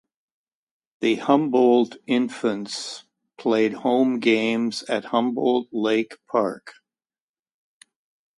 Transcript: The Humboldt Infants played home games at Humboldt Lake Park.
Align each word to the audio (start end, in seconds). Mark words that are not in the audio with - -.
The 1.01 1.17
Humboldt 1.17 1.97
Infants 2.07 3.03
played 3.37 3.73
home 3.73 4.19
games 4.19 4.81
at 4.89 5.05
Humboldt 5.05 5.67
Lake 5.71 6.17
Park. 6.27 6.73